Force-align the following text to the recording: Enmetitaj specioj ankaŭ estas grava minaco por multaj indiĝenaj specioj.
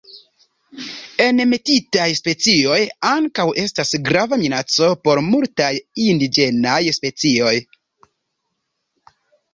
Enmetitaj 1.25 2.07
specioj 2.19 2.79
ankaŭ 3.11 3.45
estas 3.65 3.93
grava 4.09 4.39
minaco 4.45 4.89
por 5.05 5.21
multaj 5.29 5.71
indiĝenaj 6.09 6.83
specioj. 6.99 7.57